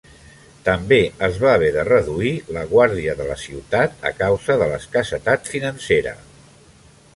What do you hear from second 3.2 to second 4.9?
de la ciutat a causa de